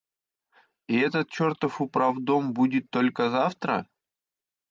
И 0.87 0.97
этот 0.97 1.29
чертов 1.29 1.79
управдом 1.79 2.53
будет 2.53 2.89
только 2.89 3.29
завтра! 3.29 3.87